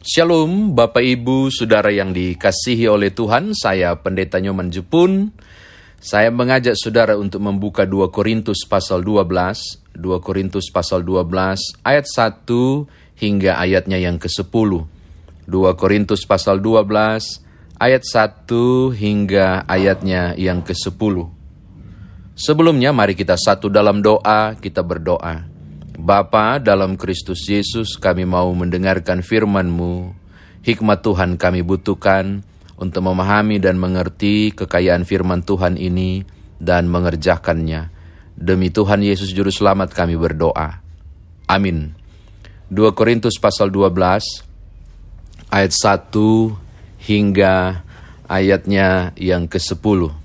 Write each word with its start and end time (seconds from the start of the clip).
Shalom 0.00 0.72
Bapak 0.72 1.04
Ibu 1.04 1.52
Saudara 1.52 1.92
yang 1.92 2.16
dikasihi 2.16 2.88
oleh 2.88 3.12
Tuhan. 3.12 3.52
Saya 3.52 3.92
Pendeta 4.00 4.40
Nyoman 4.40 4.72
Jepun. 4.72 5.28
Saya 6.00 6.32
mengajak 6.32 6.72
saudara 6.72 7.20
untuk 7.20 7.44
membuka 7.44 7.84
2 7.84 8.08
Korintus 8.08 8.64
pasal 8.64 9.04
12 9.04 9.28
2 9.92 10.24
Korintus 10.24 10.72
pasal 10.72 11.04
12 11.04 11.84
ayat 11.84 12.08
1 12.08 12.48
hingga 13.20 13.60
ayatnya 13.60 14.00
yang 14.00 14.16
ke-10 14.16 14.48
2 14.48 14.88
Korintus 15.76 16.24
pasal 16.24 16.64
12 16.64 16.80
ayat 17.76 18.00
1 18.00 18.96
hingga 18.96 19.68
ayatnya 19.68 20.32
yang 20.40 20.64
ke-10 20.64 21.28
Sebelumnya 22.40 22.96
mari 22.96 23.12
kita 23.12 23.36
satu 23.36 23.68
dalam 23.68 24.00
doa, 24.00 24.56
kita 24.56 24.80
berdoa. 24.80 25.49
Bapa 26.00 26.56
dalam 26.56 26.96
Kristus 26.96 27.44
Yesus 27.44 28.00
kami 28.00 28.24
mau 28.24 28.48
mendengarkan 28.56 29.20
firman-Mu. 29.20 30.16
Hikmat 30.64 31.04
Tuhan 31.04 31.36
kami 31.36 31.60
butuhkan 31.60 32.40
untuk 32.80 33.04
memahami 33.04 33.60
dan 33.60 33.76
mengerti 33.76 34.56
kekayaan 34.56 35.04
firman 35.04 35.44
Tuhan 35.44 35.76
ini 35.76 36.24
dan 36.56 36.88
mengerjakannya. 36.88 37.92
Demi 38.32 38.72
Tuhan 38.72 39.04
Yesus 39.04 39.36
Juru 39.36 39.52
Selamat 39.52 39.92
kami 39.92 40.16
berdoa. 40.16 40.80
Amin. 41.44 41.92
2 42.72 42.96
Korintus 42.96 43.36
pasal 43.36 43.68
12 43.68 43.92
ayat 45.52 45.72
1 45.76 46.16
hingga 47.04 47.84
ayatnya 48.24 49.12
yang 49.20 49.44
ke-10. 49.52 50.19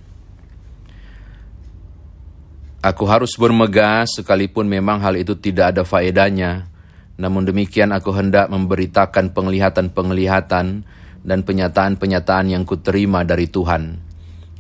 Aku 2.85 3.09
harus 3.09 3.34
bermegah 3.34 4.05
sekalipun 4.05 4.70
memang 4.70 5.02
hal 5.02 5.17
itu 5.17 5.34
tidak 5.34 5.73
ada 5.73 5.81
faedahnya. 5.81 6.70
Namun 7.17 7.41
demikian 7.41 7.89
aku 7.89 8.13
hendak 8.13 8.45
memberitakan 8.53 9.34
penglihatan-penglihatan 9.34 10.85
dan 11.26 11.40
penyataan-penyataan 11.41 12.53
yang 12.53 12.62
kuterima 12.62 13.26
dari 13.26 13.49
Tuhan. 13.49 13.98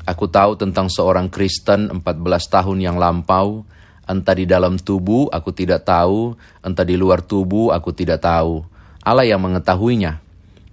Aku 0.09 0.25
tahu 0.25 0.57
tentang 0.57 0.89
seorang 0.89 1.29
Kristen 1.29 1.93
14 1.93 2.01
tahun 2.49 2.81
yang 2.81 2.97
lampau, 2.97 3.61
entah 4.09 4.33
di 4.33 4.49
dalam 4.49 4.81
tubuh 4.81 5.29
aku 5.29 5.53
tidak 5.53 5.85
tahu, 5.85 6.33
entah 6.65 6.81
di 6.81 6.97
luar 6.97 7.21
tubuh 7.21 7.77
aku 7.77 7.93
tidak 7.93 8.25
tahu. 8.25 8.65
Allah 9.05 9.29
yang 9.29 9.45
mengetahuinya. 9.45 10.17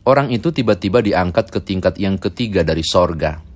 Orang 0.08 0.32
itu 0.32 0.56
tiba-tiba 0.56 1.04
diangkat 1.04 1.52
ke 1.52 1.60
tingkat 1.60 2.00
yang 2.00 2.16
ketiga 2.16 2.64
dari 2.64 2.80
sorga 2.80 3.51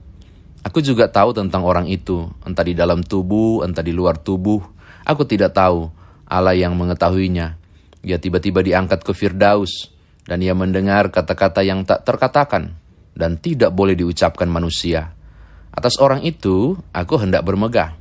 Aku 0.65 0.81
juga 0.81 1.11
tahu 1.11 1.37
tentang 1.37 1.67
orang 1.67 1.91
itu, 1.91 2.31
entah 2.47 2.65
di 2.65 2.73
dalam 2.73 3.05
tubuh, 3.05 3.67
entah 3.67 3.85
di 3.85 3.93
luar 3.93 4.17
tubuh. 4.17 4.62
Aku 5.05 5.27
tidak 5.29 5.53
tahu. 5.53 5.91
Allah 6.27 6.59
yang 6.59 6.75
mengetahuinya. 6.75 7.55
Ia 8.03 8.19
tiba-tiba 8.19 8.62
diangkat 8.62 9.07
ke 9.07 9.15
Firdaus, 9.15 9.95
dan 10.27 10.43
ia 10.43 10.55
mendengar 10.59 11.15
kata-kata 11.15 11.62
yang 11.62 11.87
tak 11.87 12.03
terkatakan 12.03 12.75
dan 13.15 13.39
tidak 13.39 13.71
boleh 13.71 13.95
diucapkan 13.95 14.51
manusia. 14.51 15.15
Atas 15.71 16.03
orang 16.03 16.27
itu, 16.27 16.75
aku 16.91 17.15
hendak 17.17 17.47
bermegah. 17.47 17.95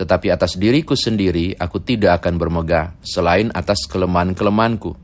Tetapi 0.00 0.32
atas 0.32 0.56
diriku 0.56 0.96
sendiri, 0.96 1.52
aku 1.60 1.82
tidak 1.82 2.24
akan 2.24 2.40
bermegah, 2.40 2.96
selain 3.04 3.52
atas 3.52 3.84
kelemahan-kelemahanku. 3.90 4.96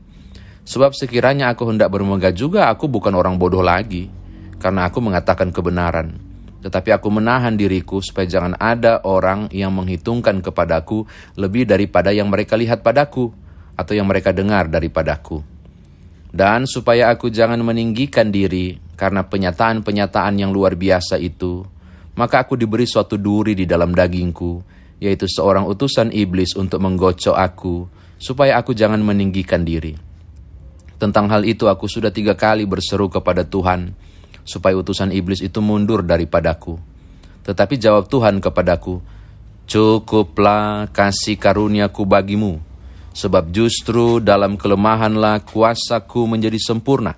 Sebab 0.65 0.97
sekiranya 0.97 1.53
aku 1.53 1.69
hendak 1.69 1.93
bermegah 1.93 2.33
juga, 2.33 2.73
aku 2.73 2.89
bukan 2.89 3.13
orang 3.13 3.37
bodoh 3.37 3.61
lagi, 3.61 4.09
karena 4.57 4.89
aku 4.89 5.03
mengatakan 5.03 5.53
kebenaran 5.53 6.34
tetapi 6.65 6.97
aku 6.97 7.13
menahan 7.13 7.53
diriku 7.53 8.01
supaya 8.01 8.25
jangan 8.25 8.57
ada 8.57 9.05
orang 9.05 9.53
yang 9.53 9.69
menghitungkan 9.69 10.41
kepadaku 10.41 11.05
lebih 11.37 11.69
daripada 11.69 12.09
yang 12.09 12.25
mereka 12.25 12.57
lihat 12.57 12.81
padaku 12.81 13.29
atau 13.77 13.93
yang 13.93 14.09
mereka 14.09 14.33
dengar 14.33 14.65
daripadaku. 14.65 15.45
Dan 16.33 16.65
supaya 16.65 17.13
aku 17.13 17.29
jangan 17.29 17.61
meninggikan 17.61 18.33
diri 18.33 18.81
karena 18.97 19.21
penyataan-penyataan 19.29 20.41
yang 20.41 20.49
luar 20.49 20.73
biasa 20.73 21.21
itu, 21.21 21.61
maka 22.17 22.41
aku 22.41 22.57
diberi 22.57 22.89
suatu 22.89 23.13
duri 23.21 23.53
di 23.53 23.69
dalam 23.69 23.93
dagingku, 23.93 24.65
yaitu 24.97 25.29
seorang 25.29 25.69
utusan 25.69 26.09
iblis 26.09 26.57
untuk 26.57 26.81
menggocok 26.81 27.37
aku, 27.37 27.85
supaya 28.17 28.57
aku 28.57 28.73
jangan 28.73 29.05
meninggikan 29.05 29.61
diri. 29.61 29.93
Tentang 30.97 31.29
hal 31.29 31.45
itu 31.45 31.69
aku 31.69 31.85
sudah 31.85 32.09
tiga 32.09 32.33
kali 32.33 32.65
berseru 32.65 33.05
kepada 33.05 33.45
Tuhan, 33.45 33.93
supaya 34.45 34.77
utusan 34.77 35.09
iblis 35.09 35.41
itu 35.41 35.59
mundur 35.59 36.05
daripadaku. 36.05 36.77
Tetapi 37.43 37.75
jawab 37.81 38.05
Tuhan 38.07 38.39
kepadaku, 38.39 39.01
Cukuplah 39.65 40.93
kasih 40.93 41.41
karuniaku 41.41 42.05
bagimu, 42.05 42.61
sebab 43.17 43.49
justru 43.49 44.21
dalam 44.21 44.61
kelemahanlah 44.61 45.41
kuasaku 45.41 46.29
menjadi 46.29 46.61
sempurna. 46.61 47.17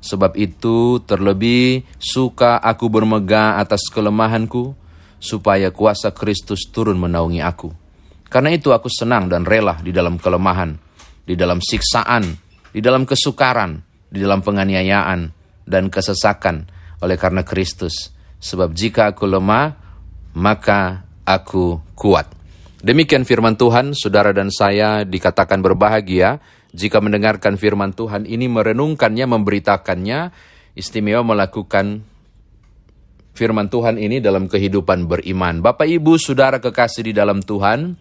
Sebab 0.00 0.40
itu 0.40 1.04
terlebih 1.04 1.84
suka 2.00 2.56
aku 2.64 2.88
bermegah 2.88 3.60
atas 3.60 3.92
kelemahanku, 3.92 4.72
supaya 5.20 5.68
kuasa 5.68 6.16
Kristus 6.16 6.64
turun 6.72 6.96
menaungi 6.96 7.44
aku. 7.44 7.68
Karena 8.32 8.56
itu 8.56 8.72
aku 8.72 8.88
senang 8.88 9.28
dan 9.28 9.44
rela 9.44 9.76
di 9.84 9.92
dalam 9.92 10.16
kelemahan, 10.16 10.72
di 11.28 11.36
dalam 11.36 11.60
siksaan, 11.60 12.24
di 12.72 12.80
dalam 12.80 13.04
kesukaran, 13.04 13.84
di 14.08 14.24
dalam 14.24 14.40
penganiayaan, 14.40 15.35
dan 15.66 15.90
kesesakan 15.90 16.70
oleh 17.02 17.18
karena 17.18 17.42
Kristus. 17.42 18.14
Sebab 18.38 18.72
jika 18.72 19.12
aku 19.12 19.26
lemah, 19.26 19.76
maka 20.38 21.04
aku 21.26 21.82
kuat. 21.98 22.30
Demikian 22.80 23.26
firman 23.26 23.58
Tuhan, 23.58 23.98
saudara 23.98 24.30
dan 24.30 24.48
saya 24.54 25.02
dikatakan 25.02 25.58
berbahagia 25.58 26.38
jika 26.70 27.02
mendengarkan 27.02 27.58
firman 27.58 27.96
Tuhan 27.96 28.28
ini, 28.28 28.46
merenungkannya, 28.46 29.26
memberitakannya, 29.26 30.20
istimewa 30.76 31.24
melakukan 31.24 32.04
firman 33.32 33.72
Tuhan 33.72 33.96
ini 33.96 34.20
dalam 34.20 34.46
kehidupan 34.46 35.08
beriman. 35.08 35.64
Bapak, 35.64 35.88
Ibu, 35.88 36.20
saudara 36.20 36.60
kekasih 36.60 37.10
di 37.10 37.12
dalam 37.16 37.40
Tuhan, 37.40 37.96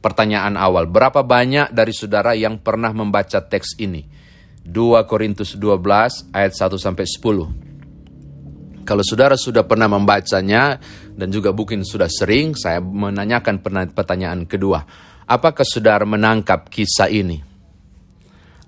pertanyaan 0.00 0.56
awal, 0.56 0.88
berapa 0.88 1.20
banyak 1.24 1.72
dari 1.72 1.92
saudara 1.92 2.32
yang 2.32 2.60
pernah 2.60 2.92
membaca 2.96 3.44
teks 3.44 3.76
ini? 3.80 4.23
2 4.64 5.04
Korintus 5.04 5.60
12 5.60 6.32
ayat 6.32 6.52
1 6.56 6.80
sampai 6.80 7.04
10. 7.04 8.84
Kalau 8.84 9.00
saudara 9.00 9.36
sudah 9.36 9.64
pernah 9.64 9.88
membacanya 9.88 10.76
dan 11.16 11.32
juga 11.32 11.52
mungkin 11.56 11.84
sudah 11.84 12.08
sering, 12.08 12.52
saya 12.52 12.84
menanyakan 12.84 13.64
pertanyaan 13.92 14.44
kedua. 14.44 14.84
Apakah 15.24 15.64
saudara 15.64 16.04
menangkap 16.04 16.68
kisah 16.68 17.08
ini? 17.08 17.40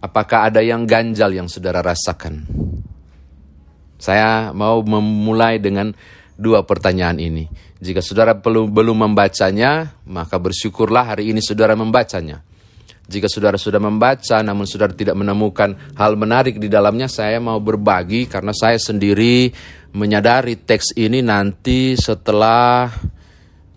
Apakah 0.00 0.48
ada 0.48 0.64
yang 0.64 0.88
ganjal 0.88 1.36
yang 1.36 1.48
saudara 1.52 1.84
rasakan? 1.84 2.48
Saya 3.96 4.52
mau 4.56 4.80
memulai 4.84 5.60
dengan 5.60 5.92
dua 6.36 6.64
pertanyaan 6.64 7.16
ini. 7.20 7.48
Jika 7.80 8.00
saudara 8.00 8.36
belum 8.36 8.72
belum 8.72 9.08
membacanya, 9.08 9.96
maka 10.08 10.40
bersyukurlah 10.40 11.16
hari 11.16 11.32
ini 11.32 11.44
saudara 11.44 11.76
membacanya. 11.76 12.40
Jika 13.06 13.30
saudara 13.30 13.54
sudah 13.54 13.78
membaca 13.78 14.42
namun 14.42 14.66
saudara 14.66 14.90
tidak 14.90 15.14
menemukan 15.14 15.78
hal 15.94 16.18
menarik 16.18 16.58
di 16.58 16.66
dalamnya, 16.66 17.06
saya 17.06 17.38
mau 17.38 17.62
berbagi 17.62 18.26
karena 18.26 18.50
saya 18.50 18.82
sendiri 18.82 19.54
menyadari 19.94 20.58
teks 20.58 20.98
ini 20.98 21.22
nanti 21.22 21.94
setelah 21.94 22.90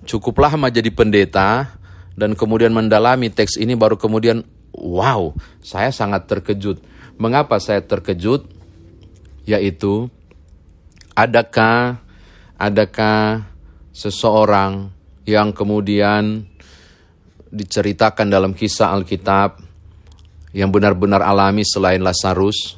cukup 0.09 0.41
lama 0.41 0.73
jadi 0.73 0.90
pendeta 0.90 1.78
dan 2.17 2.34
kemudian 2.34 2.73
mendalami 2.73 3.29
teks 3.29 3.62
ini 3.62 3.78
baru 3.78 4.01
kemudian 4.01 4.41
wow, 4.73 5.38
saya 5.61 5.94
sangat 5.94 6.25
terkejut. 6.25 6.81
Mengapa 7.22 7.61
saya 7.61 7.85
terkejut? 7.85 8.50
Yaitu 9.46 10.09
adakah 11.13 12.01
adakah 12.59 13.47
seseorang 13.96 14.91
yang 15.23 15.56
kemudian 15.56 16.47
diceritakan 17.50 18.30
dalam 18.30 18.54
kisah 18.54 18.94
Alkitab 18.94 19.62
yang 20.54 20.74
benar-benar 20.74 21.22
alami 21.22 21.62
selain 21.66 22.02
Lazarus 22.02 22.78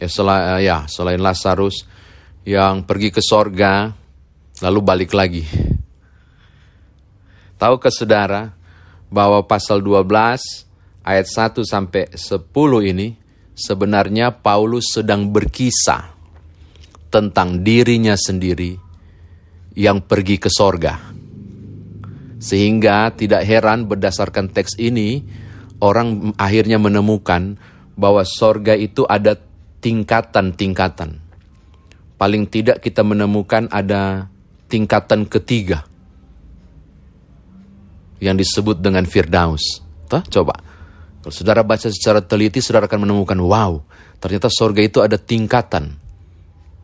ya 0.00 0.08
eh, 0.08 0.60
ya 0.64 0.88
selain 0.88 1.20
Lazarus 1.20 1.84
yang 2.48 2.88
pergi 2.88 3.12
ke 3.12 3.20
sorga 3.20 3.92
lalu 4.64 4.80
balik 4.80 5.12
lagi. 5.12 5.44
Tahu 7.60 7.76
ke 7.76 7.92
saudara 7.92 8.56
bahwa 9.12 9.44
pasal 9.44 9.84
12 9.84 10.08
ayat 11.04 11.26
1 11.28 11.60
sampai 11.60 12.08
10 12.16 12.48
ini 12.88 13.20
sebenarnya 13.52 14.32
Paulus 14.32 14.96
sedang 14.96 15.28
berkisah 15.28 16.16
tentang 17.12 17.60
dirinya 17.60 18.16
sendiri 18.16 18.80
yang 19.76 20.00
pergi 20.00 20.40
ke 20.40 20.48
sorga. 20.48 21.12
Sehingga 22.40 23.12
tidak 23.12 23.44
heran 23.44 23.84
berdasarkan 23.84 24.48
teks 24.48 24.80
ini, 24.80 25.20
orang 25.78 26.32
akhirnya 26.40 26.80
menemukan 26.80 27.60
bahwa 27.94 28.24
sorga 28.24 28.72
itu 28.72 29.04
ada 29.04 29.36
tingkatan-tingkatan. 29.84 31.20
Paling 32.16 32.44
tidak 32.48 32.80
kita 32.80 33.04
menemukan 33.04 33.68
ada 33.68 34.28
tingkatan 34.68 35.28
ketiga 35.28 35.84
yang 38.20 38.36
disebut 38.36 38.80
dengan 38.80 39.04
Firdaus. 39.04 39.84
Tuh, 40.08 40.24
coba. 40.28 40.56
Kalau 41.20 41.32
saudara 41.32 41.60
baca 41.60 41.88
secara 41.92 42.24
teliti, 42.24 42.64
saudara 42.64 42.88
akan 42.88 43.04
menemukan, 43.04 43.36
wow, 43.36 43.84
Ternyata 44.20 44.52
sorga 44.52 44.84
itu 44.84 45.00
ada 45.00 45.16
tingkatan. 45.16 45.96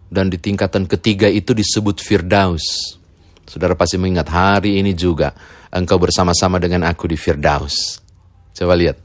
Dan 0.08 0.32
di 0.32 0.41
tingkatan 0.41 0.88
ketiga 0.88 1.29
itu 1.29 1.53
disebut 1.53 2.00
Firdaus. 2.00 2.95
Saudara 3.46 3.78
pasti 3.78 3.94
mengingat 3.96 4.26
hari 4.28 4.82
ini 4.82 4.93
juga 4.93 5.31
engkau 5.70 5.96
bersama-sama 6.02 6.58
dengan 6.58 6.84
aku 6.90 7.06
di 7.06 7.14
Firdaus. 7.14 8.02
Coba 8.50 8.75
lihat. 8.75 8.98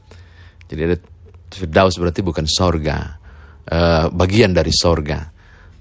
Jadi 0.66 0.80
ada 0.82 0.96
Firdaus 1.52 1.94
berarti 1.96 2.20
bukan 2.20 2.44
sorga. 2.50 3.22
Uh, 3.62 4.10
bagian 4.10 4.50
dari 4.50 4.74
sorga. 4.74 5.30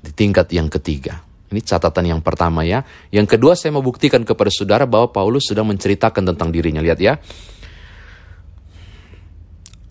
Di 0.01 0.13
tingkat 0.13 0.53
yang 0.53 0.69
ketiga. 0.69 1.17
Ini 1.51 1.59
catatan 1.65 2.05
yang 2.15 2.21
pertama 2.21 2.61
ya. 2.61 2.85
Yang 3.09 3.35
kedua 3.35 3.57
saya 3.57 3.73
mau 3.73 3.83
buktikan 3.83 4.21
kepada 4.21 4.53
saudara 4.53 4.85
bahwa 4.85 5.09
Paulus 5.09 5.49
sedang 5.49 5.67
menceritakan 5.67 6.31
tentang 6.31 6.53
dirinya. 6.53 6.79
Lihat 6.79 6.99
ya. 7.01 7.17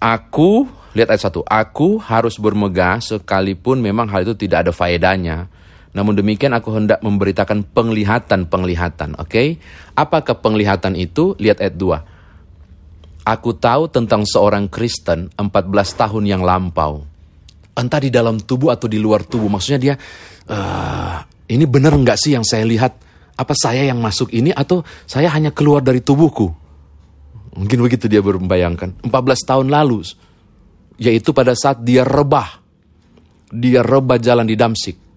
Aku 0.00 0.80
Lihat 0.90 1.06
ayat 1.06 1.22
1. 1.30 1.46
Aku 1.46 2.02
harus 2.02 2.34
bermegah 2.34 2.98
sekalipun 2.98 3.78
memang 3.78 4.10
hal 4.10 4.26
itu 4.26 4.34
tidak 4.34 4.66
ada 4.66 4.72
faedahnya. 4.74 5.46
Namun 5.90 6.14
demikian 6.14 6.54
aku 6.54 6.70
hendak 6.70 7.02
memberitakan 7.02 7.66
penglihatan-penglihatan. 7.74 9.18
Oke? 9.18 9.26
Okay? 9.26 9.48
Apakah 9.98 10.38
penglihatan 10.38 10.94
itu? 10.94 11.34
Lihat 11.34 11.58
ayat 11.58 11.74
2. 11.74 13.26
Aku 13.26 13.58
tahu 13.58 13.90
tentang 13.90 14.22
seorang 14.22 14.70
Kristen 14.70 15.34
14 15.34 15.42
tahun 15.98 16.24
yang 16.30 16.42
lampau. 16.46 17.02
Entah 17.74 18.00
di 18.00 18.10
dalam 18.10 18.38
tubuh 18.38 18.70
atau 18.70 18.86
di 18.86 19.02
luar 19.02 19.26
tubuh. 19.26 19.50
Maksudnya 19.50 19.80
dia, 19.82 19.94
uh, 20.50 21.16
ini 21.50 21.64
benar 21.66 21.98
nggak 21.98 22.18
sih 22.18 22.38
yang 22.38 22.46
saya 22.46 22.62
lihat? 22.62 22.92
Apa 23.34 23.56
saya 23.56 23.88
yang 23.88 23.98
masuk 23.98 24.30
ini 24.36 24.52
atau 24.52 24.84
saya 25.08 25.32
hanya 25.32 25.50
keluar 25.50 25.80
dari 25.80 26.04
tubuhku? 26.04 26.52
Mungkin 27.56 27.78
begitu 27.82 28.06
dia 28.06 28.22
berbayangkan. 28.22 29.02
14 29.02 29.10
tahun 29.48 29.66
lalu 29.72 30.06
yaitu 31.00 31.32
pada 31.32 31.56
saat 31.56 31.80
dia 31.82 32.04
rebah. 32.04 32.60
Dia 33.50 33.82
rebah 33.82 34.20
jalan 34.20 34.46
di 34.46 34.54
Damsik. 34.54 35.09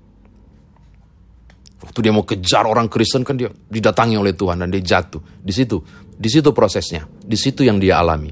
Waktu 1.84 2.00
dia 2.00 2.14
mau 2.16 2.24
kejar 2.24 2.64
orang 2.64 2.88
Kristen 2.88 3.28
kan 3.28 3.36
dia 3.36 3.52
didatangi 3.52 4.16
oleh 4.16 4.32
Tuhan 4.32 4.64
dan 4.64 4.72
dia 4.72 4.80
jatuh. 4.80 5.20
Di 5.44 5.52
situ, 5.52 5.84
di 6.16 6.30
situ 6.32 6.56
prosesnya, 6.56 7.04
di 7.04 7.36
situ 7.36 7.68
yang 7.68 7.76
dia 7.76 8.00
alami. 8.00 8.32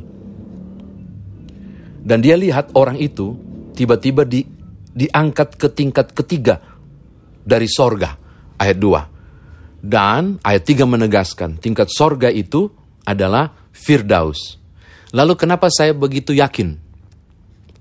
Dan 2.01 2.23
dia 2.23 2.39
lihat 2.39 2.71
orang 2.79 2.95
itu 2.97 3.35
tiba-tiba 3.75 4.23
di, 4.23 4.47
diangkat 4.95 5.59
ke 5.59 5.67
tingkat 5.75 6.15
ketiga 6.15 6.63
dari 7.43 7.67
sorga. 7.67 8.15
Ayat 8.55 8.77
2. 8.79 9.83
Dan 9.83 10.39
ayat 10.41 10.63
3 10.63 10.87
menegaskan 10.87 11.59
tingkat 11.59 11.91
sorga 11.91 12.31
itu 12.31 12.71
adalah 13.03 13.51
Firdaus. 13.75 14.61
Lalu 15.11 15.33
kenapa 15.35 15.67
saya 15.67 15.91
begitu 15.91 16.31
yakin 16.31 16.79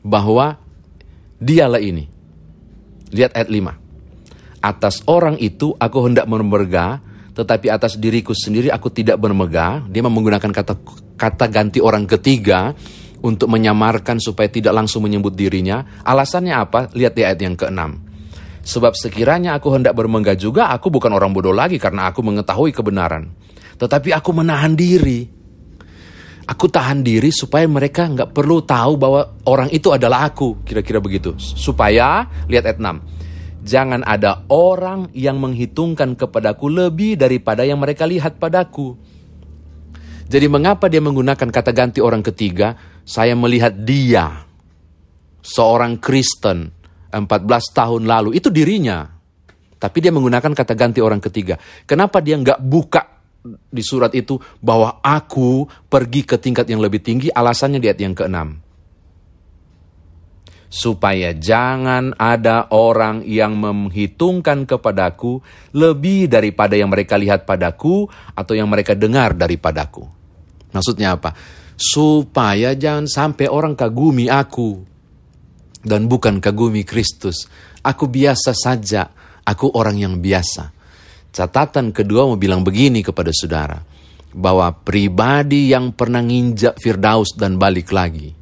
bahwa 0.03 0.59
dialah 1.39 1.79
ini. 1.79 2.09
Lihat 3.15 3.39
ayat 3.39 3.49
5. 3.53 3.90
Atas 4.61 5.01
orang 5.09 5.41
itu 5.41 5.73
aku 5.77 6.05
hendak 6.05 6.29
bermegah, 6.29 7.01
tetapi 7.33 7.73
atas 7.73 7.97
diriku 7.97 8.37
sendiri 8.37 8.69
aku 8.69 8.93
tidak 8.93 9.17
bermegah. 9.17 9.89
Dia 9.89 10.05
menggunakan 10.05 10.53
kata 10.53 10.75
kata 11.17 11.47
ganti 11.49 11.81
orang 11.81 12.05
ketiga 12.05 12.77
untuk 13.25 13.49
menyamarkan 13.49 14.21
supaya 14.21 14.53
tidak 14.53 14.77
langsung 14.77 15.05
menyebut 15.05 15.33
dirinya. 15.33 16.05
Alasannya 16.05 16.55
apa? 16.57 16.81
Lihat 16.93 17.13
di 17.17 17.23
ayat 17.25 17.41
yang 17.41 17.57
ke-6. 17.57 17.81
Sebab 18.61 18.93
sekiranya 18.93 19.57
aku 19.57 19.73
hendak 19.73 19.97
bermegah 19.97 20.37
juga, 20.37 20.69
aku 20.69 20.93
bukan 20.93 21.17
orang 21.17 21.33
bodoh 21.33 21.57
lagi 21.57 21.81
karena 21.81 22.13
aku 22.13 22.21
mengetahui 22.21 22.77
kebenaran. 22.77 23.33
Tetapi 23.81 24.13
aku 24.13 24.31
menahan 24.37 24.77
diri 24.77 25.41
Aku 26.51 26.67
tahan 26.67 27.07
diri 27.07 27.31
supaya 27.31 27.63
mereka 27.71 28.11
nggak 28.11 28.35
perlu 28.35 28.67
tahu 28.67 28.99
bahwa 28.99 29.39
orang 29.47 29.71
itu 29.71 29.95
adalah 29.95 30.27
aku. 30.27 30.67
Kira-kira 30.67 30.99
begitu. 30.99 31.39
Supaya, 31.39 32.27
lihat 32.51 32.67
ayat 32.67 32.83
6. 32.83 33.30
Jangan 33.61 34.01
ada 34.09 34.49
orang 34.49 35.13
yang 35.13 35.37
menghitungkan 35.37 36.17
kepadaku 36.17 36.73
lebih 36.73 37.21
daripada 37.21 37.61
yang 37.61 37.77
mereka 37.77 38.09
lihat 38.09 38.41
padaku. 38.41 38.97
Jadi 40.31 40.47
mengapa 40.47 40.87
dia 40.87 41.03
menggunakan 41.03 41.49
kata 41.51 41.75
ganti 41.75 41.99
orang 41.99 42.23
ketiga? 42.23 42.79
Saya 43.03 43.35
melihat 43.35 43.75
dia, 43.75 44.47
seorang 45.43 45.99
Kristen, 45.99 46.71
14 47.11 47.27
tahun 47.75 48.07
lalu. 48.07 48.39
Itu 48.39 48.49
dirinya. 48.49 49.11
Tapi 49.81 49.99
dia 49.99 50.13
menggunakan 50.15 50.53
kata 50.55 50.73
ganti 50.79 51.03
orang 51.03 51.19
ketiga. 51.19 51.59
Kenapa 51.89 52.23
dia 52.23 52.39
nggak 52.39 52.61
buka 52.63 53.03
di 53.49 53.81
surat 53.81 54.13
itu 54.13 54.37
bahwa 54.61 55.01
aku 55.01 55.65
pergi 55.89 56.29
ke 56.29 56.37
tingkat 56.37 56.69
yang 56.69 56.79
lebih 56.85 57.01
tinggi, 57.01 57.33
alasannya 57.33 57.81
di 57.81 57.89
ayat 57.89 58.01
yang 58.01 58.15
keenam. 58.15 58.70
Supaya 60.71 61.35
jangan 61.35 62.15
ada 62.15 62.71
orang 62.71 63.27
yang 63.27 63.59
menghitungkan 63.59 64.71
kepadaku 64.71 65.43
lebih 65.75 66.31
daripada 66.31 66.79
yang 66.79 66.95
mereka 66.95 67.19
lihat 67.19 67.43
padaku 67.43 68.07
atau 68.39 68.55
yang 68.55 68.71
mereka 68.71 68.95
dengar 68.95 69.35
daripadaku. 69.35 70.07
Maksudnya 70.71 71.19
apa? 71.19 71.35
Supaya 71.75 72.79
jangan 72.79 73.11
sampai 73.11 73.51
orang 73.51 73.75
kagumi 73.75 74.31
aku 74.31 74.79
dan 75.83 76.07
bukan 76.07 76.39
kagumi 76.39 76.87
Kristus. 76.87 77.51
Aku 77.83 78.07
biasa 78.07 78.55
saja, 78.55 79.11
aku 79.43 79.75
orang 79.75 79.99
yang 79.99 80.15
biasa 80.23 80.81
Catatan 81.31 81.95
kedua 81.95 82.27
mau 82.27 82.35
bilang 82.35 82.67
begini 82.67 83.07
kepada 83.07 83.31
saudara, 83.31 83.79
bahwa 84.35 84.75
pribadi 84.75 85.71
yang 85.71 85.95
pernah 85.95 86.19
nginjak 86.27 86.83
Firdaus 86.83 87.39
dan 87.39 87.55
balik 87.55 87.95
lagi, 87.95 88.35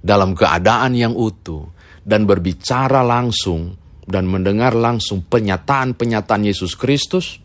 dalam 0.00 0.34
keadaan 0.34 0.94
yang 0.94 1.14
utuh, 1.14 1.68
dan 2.02 2.24
berbicara 2.24 3.04
langsung, 3.04 3.76
dan 4.08 4.24
mendengar 4.24 4.72
langsung 4.72 5.24
penyataan-penyataan 5.26 6.42
Yesus 6.48 6.78
Kristus, 6.78 7.38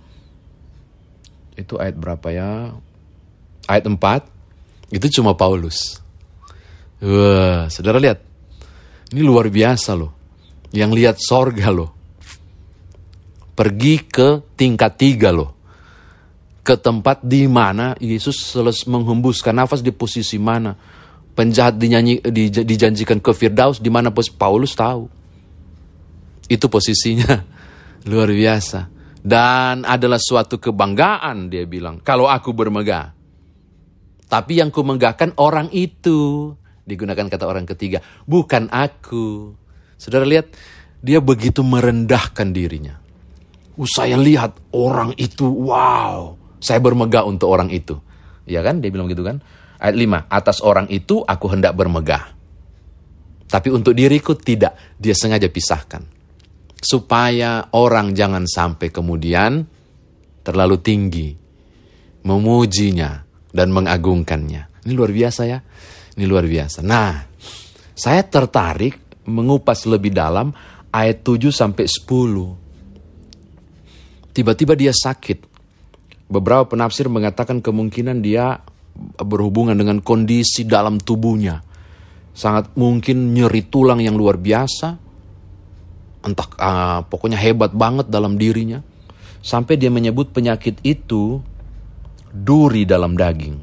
itu 1.54 1.78
ayat 1.78 1.96
berapa 2.00 2.28
ya? 2.34 2.74
Ayat 3.70 3.86
4, 3.88 4.94
itu 4.96 5.22
cuma 5.22 5.36
Paulus. 5.38 6.00
Wah, 7.04 7.68
saudara 7.68 8.00
lihat, 8.00 8.24
ini 9.12 9.22
luar 9.22 9.52
biasa 9.52 9.94
loh. 9.94 10.12
Yang 10.74 10.92
lihat 10.98 11.18
sorga 11.22 11.70
loh 11.70 12.04
pergi 13.54 14.02
ke 14.04 14.58
tingkat 14.58 14.98
tiga 14.98 15.30
loh. 15.30 15.54
Ke 16.64 16.80
tempat 16.80 17.22
di 17.24 17.46
mana 17.46 17.94
Yesus 18.00 18.40
selesai 18.56 18.88
menghembuskan 18.88 19.54
nafas 19.54 19.84
di 19.84 19.92
posisi 19.92 20.40
mana. 20.40 20.76
Penjahat 21.34 21.82
dinyanyi, 21.82 22.22
di, 22.22 22.54
dijanjikan 22.54 23.18
ke 23.18 23.34
Firdaus 23.34 23.82
di 23.82 23.90
mana 23.90 24.14
Paulus 24.14 24.78
tahu. 24.78 25.10
Itu 26.46 26.70
posisinya 26.70 27.42
luar 28.10 28.30
biasa. 28.30 28.92
Dan 29.24 29.88
adalah 29.88 30.20
suatu 30.20 30.60
kebanggaan 30.60 31.50
dia 31.50 31.66
bilang. 31.66 32.04
Kalau 32.04 32.30
aku 32.30 32.54
bermegah. 32.54 33.16
Tapi 34.30 34.62
yang 34.62 34.70
kumegahkan 34.70 35.40
orang 35.42 35.74
itu. 35.74 36.52
Digunakan 36.84 37.32
kata 37.32 37.46
orang 37.48 37.66
ketiga. 37.66 38.04
Bukan 38.28 38.70
aku. 38.70 39.56
Saudara 39.98 40.28
lihat. 40.28 40.54
Dia 41.04 41.20
begitu 41.20 41.68
merendahkan 41.68 42.56
dirinya 42.56 43.04
Uh, 43.74 43.90
saya 43.90 44.14
lihat 44.22 44.62
orang 44.70 45.18
itu, 45.18 45.50
wow, 45.50 46.38
saya 46.62 46.78
bermegah 46.78 47.26
untuk 47.26 47.50
orang 47.50 47.74
itu. 47.74 47.98
Ya 48.46 48.62
kan, 48.62 48.86
dia 48.86 48.94
bilang 48.94 49.10
gitu 49.10 49.26
kan. 49.26 49.42
Ayat 49.84 50.00
5, 50.00 50.32
atas 50.32 50.64
orang 50.64 50.88
itu 50.88 51.20
aku 51.28 51.52
hendak 51.52 51.76
bermegah. 51.76 52.32
Tapi 53.52 53.68
untuk 53.68 53.92
diriku 53.92 54.32
tidak, 54.34 54.96
dia 54.96 55.12
sengaja 55.12 55.52
pisahkan. 55.52 56.00
Supaya 56.80 57.68
orang 57.76 58.16
jangan 58.16 58.48
sampai 58.48 58.88
kemudian 58.88 59.68
terlalu 60.40 60.80
tinggi, 60.80 61.36
memujinya 62.24 63.28
dan 63.52 63.76
mengagungkannya. 63.76 64.88
Ini 64.88 64.92
luar 64.96 65.12
biasa 65.12 65.42
ya, 65.52 65.60
ini 66.16 66.26
luar 66.28 66.48
biasa. 66.48 66.80
Nah, 66.80 67.28
saya 67.92 68.24
tertarik 68.24 69.24
mengupas 69.28 69.84
lebih 69.84 70.16
dalam 70.16 70.56
ayat 70.92 71.24
7 71.28 71.52
sampai 71.52 71.86
10 71.88 72.64
tiba-tiba 74.34 74.74
dia 74.74 74.92
sakit. 74.92 75.54
Beberapa 76.28 76.66
penafsir 76.66 77.06
mengatakan 77.06 77.62
kemungkinan 77.62 78.26
dia 78.26 78.66
berhubungan 79.22 79.74
dengan 79.74 80.00
kondisi 80.00 80.64
dalam 80.64 81.02
tubuhnya. 81.02 81.62
Sangat 82.34 82.74
mungkin 82.74 83.34
nyeri 83.34 83.66
tulang 83.70 84.02
yang 84.02 84.18
luar 84.18 84.42
biasa. 84.42 84.98
Entah 86.24 86.48
uh, 86.58 87.00
pokoknya 87.06 87.38
hebat 87.38 87.74
banget 87.76 88.10
dalam 88.10 88.38
dirinya. 88.38 88.82
Sampai 89.44 89.76
dia 89.76 89.92
menyebut 89.92 90.32
penyakit 90.32 90.80
itu 90.82 91.44
duri 92.32 92.88
dalam 92.88 93.14
daging. 93.14 93.60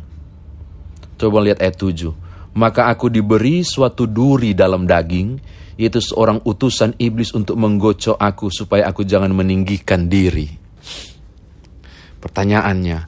Coba 1.18 1.42
lihat 1.42 1.58
ayat 1.58 1.76
7. 1.76 2.54
Maka 2.54 2.90
aku 2.90 3.08
diberi 3.08 3.62
suatu 3.62 4.04
duri 4.04 4.52
dalam 4.52 4.84
daging, 4.84 5.40
yaitu 5.80 6.02
seorang 6.02 6.42
utusan 6.44 6.98
iblis 7.00 7.32
untuk 7.32 7.56
menggocok 7.56 8.18
aku 8.18 8.52
supaya 8.52 8.90
aku 8.90 9.06
jangan 9.06 9.32
meninggikan 9.32 10.06
diri. 10.10 10.48
Pertanyaannya, 12.20 12.98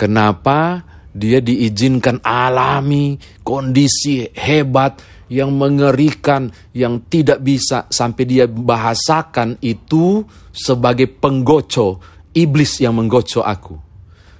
kenapa 0.00 0.82
dia 1.14 1.38
diizinkan 1.38 2.18
alami 2.26 3.16
kondisi 3.46 4.26
hebat, 4.34 4.98
yang 5.32 5.56
mengerikan, 5.56 6.52
yang 6.76 7.00
tidak 7.08 7.40
bisa 7.40 7.88
sampai 7.88 8.24
dia 8.28 8.44
bahasakan 8.44 9.56
itu 9.64 10.24
sebagai 10.52 11.08
penggoco, 11.08 12.00
iblis 12.36 12.78
yang 12.78 12.96
menggoco 12.98 13.40
aku. 13.40 13.76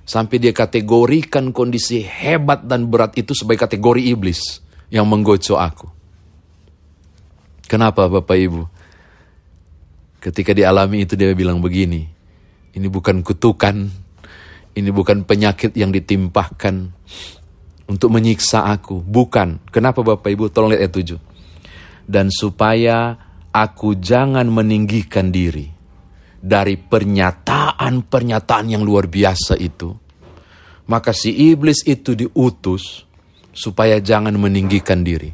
Sampai 0.05 0.37
dia 0.37 0.53
kategorikan 0.53 1.49
kondisi 1.57 2.05
hebat 2.05 2.69
dan 2.69 2.93
berat 2.93 3.17
itu 3.17 3.33
sebagai 3.33 3.65
kategori 3.65 4.05
iblis 4.13 4.61
yang 4.93 5.09
menggoco 5.09 5.57
aku. 5.57 5.89
Kenapa 7.65 8.05
Bapak 8.13 8.37
Ibu? 8.37 8.63
Ketika 10.21 10.53
dialami 10.53 11.09
itu 11.09 11.17
dia 11.17 11.33
bilang 11.33 11.65
begini, 11.65 12.05
ini 12.77 12.87
bukan 12.93 13.25
kutukan, 13.25 13.89
ini 14.75 14.91
bukan 14.91 15.23
penyakit 15.23 15.75
yang 15.79 15.95
ditimpahkan 15.95 16.91
untuk 17.87 18.09
menyiksa 18.11 18.67
aku. 18.67 19.01
Bukan. 19.03 19.71
Kenapa 19.71 20.03
Bapak 20.03 20.31
Ibu? 20.31 20.51
Tolong 20.51 20.75
lihat 20.75 20.91
ayat 20.91 21.19
7. 22.03 22.11
Dan 22.11 22.29
supaya 22.29 23.17
aku 23.55 23.97
jangan 23.97 24.45
meninggikan 24.51 25.31
diri 25.31 25.71
dari 26.45 26.77
pernyataan-pernyataan 26.77 28.67
yang 28.69 28.85
luar 28.85 29.09
biasa 29.09 29.57
itu, 29.57 29.89
maka 30.91 31.17
si 31.17 31.33
iblis 31.33 31.81
itu 31.89 32.13
diutus 32.13 33.09
supaya 33.55 33.97
jangan 34.03 34.37
meninggikan 34.37 35.01
diri. 35.01 35.33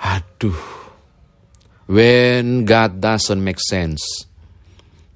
Aduh, 0.00 0.56
when 1.90 2.64
God 2.64 3.02
doesn't 3.04 3.42
make 3.42 3.60
sense, 3.60 4.24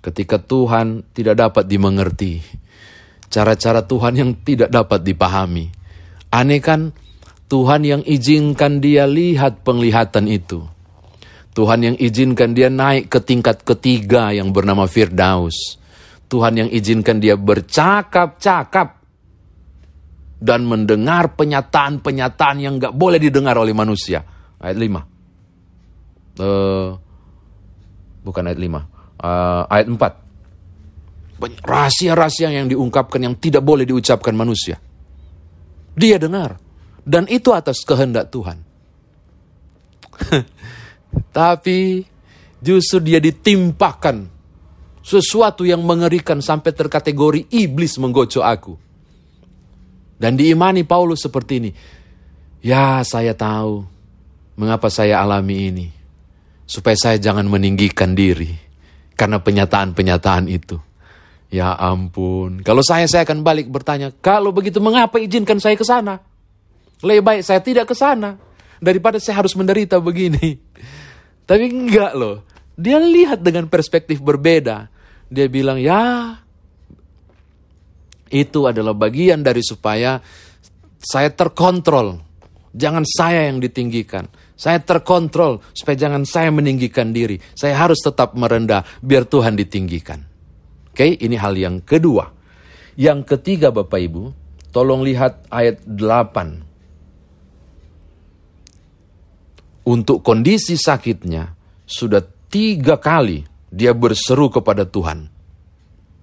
ketika 0.05 0.37
Tuhan 0.37 1.09
tidak 1.17 1.41
dapat 1.41 1.65
dimengerti, 1.65 2.45
cara-cara 3.29 3.85
Tuhan 3.85 4.15
yang 4.17 4.31
tidak 4.45 4.73
dapat 4.73 5.05
dipahami. 5.05 5.69
Aneh 6.29 6.61
kan, 6.61 6.93
Tuhan 7.49 7.85
yang 7.85 8.03
izinkan 8.05 8.81
dia 8.81 9.09
lihat 9.09 9.65
penglihatan 9.65 10.29
itu 10.29 10.65
Tuhan 11.59 11.81
yang 11.83 11.97
izinkan 11.99 12.55
dia 12.55 12.71
naik 12.71 13.11
ke 13.11 13.19
tingkat 13.19 13.67
ketiga 13.67 14.31
yang 14.31 14.55
bernama 14.55 14.87
Firdaus. 14.87 15.75
Tuhan 16.31 16.55
yang 16.55 16.71
izinkan 16.71 17.19
dia 17.19 17.35
bercakap-cakap 17.35 19.03
dan 20.39 20.63
mendengar 20.63 21.35
penyataan-penyataan 21.35 22.63
yang 22.63 22.79
gak 22.79 22.95
boleh 22.95 23.19
didengar 23.19 23.59
oleh 23.59 23.75
manusia. 23.75 24.23
Ayat 24.63 24.79
5. 24.79 24.87
Uh, 24.87 25.03
eh, 26.39 26.89
bukan 28.23 28.43
ayat 28.47 28.61
5. 28.63 28.71
Uh, 28.71 28.79
eh, 28.79 29.63
ayat 29.75 29.87
4. 29.91 29.99
Rahasia-rahasia 31.39 32.51
yang 32.51 32.67
diungkapkan 32.67 33.23
yang 33.23 33.39
tidak 33.39 33.63
boleh 33.63 33.87
diucapkan 33.87 34.35
manusia. 34.35 34.83
Dia 35.95 36.19
dengar. 36.19 36.59
Dan 37.07 37.31
itu 37.31 37.55
atas 37.55 37.87
kehendak 37.87 38.29
Tuhan. 38.35 38.59
Tapi 41.39 42.05
justru 42.59 42.99
dia 43.01 43.23
ditimpakan 43.23 44.29
sesuatu 45.01 45.65
yang 45.65 45.81
mengerikan 45.87 46.43
sampai 46.43 46.75
terkategori 46.75 47.49
iblis 47.55 47.97
menggocok 47.97 48.45
aku. 48.45 48.75
Dan 50.19 50.35
diimani 50.35 50.83
Paulus 50.83 51.23
seperti 51.23 51.53
ini. 51.63 51.71
Ya 52.59 53.01
saya 53.07 53.33
tahu 53.39 53.87
mengapa 54.59 54.91
saya 54.91 55.23
alami 55.23 55.71
ini. 55.71 55.87
Supaya 56.69 56.99
saya 56.99 57.17
jangan 57.17 57.47
meninggikan 57.47 58.13
diri. 58.13 58.53
Karena 59.15 59.39
penyataan-penyataan 59.39 60.51
itu. 60.51 60.88
Ya 61.49 61.73
ampun. 61.73 62.61
Kalau 62.61 62.85
saya, 62.85 63.09
saya 63.09 63.25
akan 63.25 63.41
balik 63.41 63.73
bertanya. 63.73 64.13
Kalau 64.21 64.53
begitu 64.53 64.85
mengapa 64.85 65.17
izinkan 65.17 65.57
saya 65.57 65.81
ke 65.81 65.85
sana? 65.85 66.21
Lebih 67.01 67.23
baik 67.25 67.43
saya 67.45 67.61
tidak 67.65 67.89
ke 67.89 67.97
sana. 67.97 68.37
Daripada 68.79 69.17
saya 69.17 69.41
harus 69.41 69.57
menderita 69.57 69.97
begini. 69.97 70.61
Tapi 71.49 71.65
enggak 71.73 72.13
loh. 72.13 72.45
Dia 72.77 73.01
lihat 73.01 73.41
dengan 73.41 73.67
perspektif 73.67 74.21
berbeda. 74.21 74.93
Dia 75.33 75.49
bilang, 75.49 75.81
ya 75.81 76.37
itu 78.29 78.69
adalah 78.69 78.93
bagian 78.93 79.41
dari 79.41 79.65
supaya 79.65 80.21
saya 81.01 81.33
terkontrol. 81.33 82.21
Jangan 82.77 83.03
saya 83.09 83.49
yang 83.49 83.59
ditinggikan. 83.59 84.29
Saya 84.53 84.85
terkontrol 84.85 85.65
supaya 85.73 85.97
jangan 85.97 86.29
saya 86.29 86.53
meninggikan 86.53 87.11
diri. 87.11 87.41
Saya 87.57 87.79
harus 87.79 88.05
tetap 88.05 88.37
merendah 88.37 88.85
biar 89.01 89.25
Tuhan 89.25 89.57
ditinggikan. 89.57 90.38
Oke, 90.99 91.15
ini 91.15 91.39
hal 91.39 91.55
yang 91.55 91.79
kedua. 91.87 92.27
Yang 92.99 93.39
ketiga 93.39 93.71
Bapak 93.71 94.03
Ibu, 94.03 94.35
tolong 94.75 95.07
lihat 95.07 95.47
ayat 95.47 95.87
8. 95.87 96.69
untuk 99.89 100.21
kondisi 100.21 100.77
sakitnya, 100.77 101.57
sudah 101.89 102.21
tiga 102.53 103.01
kali 103.01 103.49
dia 103.73 103.97
berseru 103.97 104.53
kepada 104.53 104.85
Tuhan. 104.85 105.33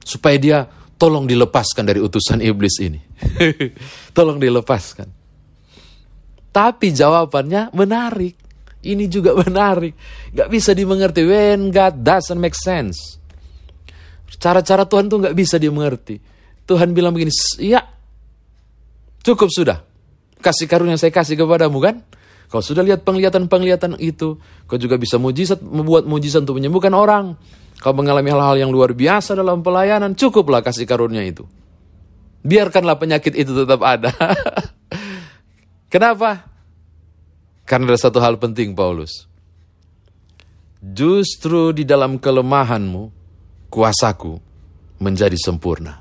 Supaya 0.05 0.38
dia 0.38 0.58
tolong 1.01 1.25
dilepaskan 1.25 1.89
dari 1.89 1.98
utusan 1.98 2.46
iblis 2.46 2.77
ini. 2.77 3.01
tolong 4.17 4.38
dilepaskan. 4.38 5.10
Tapi 6.53 6.88
jawabannya 6.94 7.74
menarik. 7.74 8.38
Ini 8.86 9.10
juga 9.10 9.34
menarik. 9.44 9.98
Gak 10.29 10.50
bisa 10.53 10.77
dimengerti. 10.77 11.25
When 11.25 11.74
God 11.74 12.05
doesn't 12.05 12.38
make 12.38 12.53
sense. 12.53 13.17
Cara-cara 14.41 14.84
Tuhan 14.89 15.08
tuh 15.08 15.25
gak 15.25 15.36
bisa 15.38 15.55
dimengerti. 15.62 16.20
Tuhan 16.65 16.98
bilang 16.98 17.13
begini, 17.13 17.29
ya 17.62 17.86
cukup 19.22 19.53
sudah. 19.53 19.86
Kasih 20.41 20.65
karunia 20.65 20.98
saya 20.98 21.13
kasih 21.13 21.38
kepadamu 21.38 21.77
kan? 21.82 22.01
Kau 22.50 22.62
sudah 22.62 22.86
lihat 22.86 23.01
penglihatan-penglihatan 23.01 23.98
itu. 23.98 24.38
Kau 24.70 24.77
juga 24.77 24.98
bisa 25.01 25.17
mujizat, 25.17 25.62
membuat 25.62 26.05
mujizat 26.05 26.46
untuk 26.46 26.62
menyembuhkan 26.62 26.94
orang. 26.94 27.38
Kau 27.82 27.94
mengalami 27.94 28.29
hal-hal 28.29 28.58
yang 28.62 28.72
luar 28.72 28.94
biasa 28.94 29.34
dalam 29.34 29.65
pelayanan. 29.65 30.13
Cukuplah 30.13 30.62
kasih 30.62 30.86
karunia 30.86 31.25
itu. 31.25 31.46
Biarkanlah 32.46 33.01
penyakit 33.01 33.34
itu 33.34 33.58
tetap 33.58 33.82
ada. 33.82 34.13
Kenapa? 35.94 36.46
Karena 37.65 37.94
ada 37.94 37.98
satu 37.98 38.22
hal 38.22 38.38
penting 38.38 38.77
Paulus. 38.77 39.25
Justru 40.86 41.74
di 41.74 41.82
dalam 41.82 42.22
kelemahanmu, 42.22 43.10
kuasaku 43.75 44.39
menjadi 45.03 45.36
sempurna. 45.36 46.00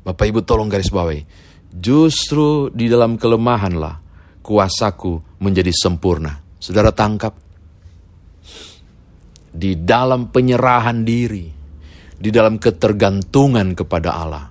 Bapak 0.00 0.24
Ibu 0.24 0.40
tolong 0.40 0.72
garis 0.72 0.88
bawahi. 0.88 1.20
Justru 1.68 2.72
di 2.72 2.88
dalam 2.88 3.20
kelemahanlah 3.20 4.00
kuasaku 4.40 5.36
menjadi 5.44 5.68
sempurna. 5.68 6.40
Saudara 6.56 6.96
tangkap, 6.96 7.36
di 9.52 9.76
dalam 9.84 10.32
penyerahan 10.32 11.04
diri, 11.04 11.44
di 12.16 12.30
dalam 12.32 12.56
ketergantungan 12.56 13.76
kepada 13.76 14.10
Allah, 14.16 14.48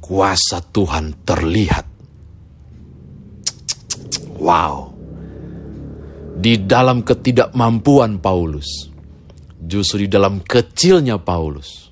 kuasa 0.00 0.64
Tuhan 0.64 1.28
terlihat. 1.28 1.86
Wow. 4.40 4.96
Di 6.40 6.56
dalam 6.64 7.04
ketidakmampuan 7.04 8.16
Paulus, 8.18 8.91
justru 9.72 10.04
di 10.04 10.08
dalam 10.12 10.44
kecilnya 10.44 11.16
Paulus, 11.16 11.88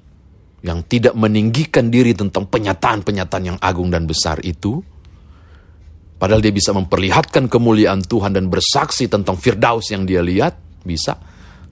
yang 0.61 0.85
tidak 0.85 1.17
meninggikan 1.17 1.89
diri 1.89 2.13
tentang 2.13 2.45
penyataan-penyataan 2.45 3.45
yang 3.49 3.59
agung 3.65 3.89
dan 3.89 4.05
besar 4.05 4.37
itu, 4.45 4.85
Padahal 6.21 6.45
dia 6.45 6.53
bisa 6.53 6.77
memperlihatkan 6.77 7.49
kemuliaan 7.49 8.05
Tuhan 8.05 8.37
dan 8.37 8.53
bersaksi 8.53 9.09
tentang 9.09 9.41
Firdaus 9.41 9.89
yang 9.89 10.05
dia 10.05 10.21
lihat, 10.21 10.53
bisa. 10.85 11.17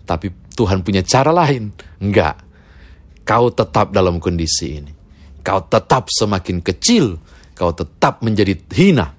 Tapi 0.08 0.32
Tuhan 0.56 0.80
punya 0.80 1.04
cara 1.04 1.28
lain. 1.36 1.68
Enggak. 2.00 2.48
Kau 3.28 3.52
tetap 3.52 3.92
dalam 3.92 4.16
kondisi 4.16 4.80
ini. 4.80 4.92
Kau 5.44 5.68
tetap 5.68 6.08
semakin 6.08 6.64
kecil. 6.64 7.20
Kau 7.52 7.76
tetap 7.76 8.24
menjadi 8.24 8.56
hina. 8.72 9.12